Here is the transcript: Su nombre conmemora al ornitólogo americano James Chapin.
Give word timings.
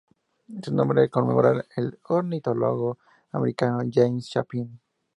Su 0.63 0.73
nombre 0.73 1.11
conmemora 1.11 1.63
al 1.77 1.99
ornitólogo 2.07 2.97
americano 3.33 3.83
James 3.93 4.31
Chapin. 4.31 4.79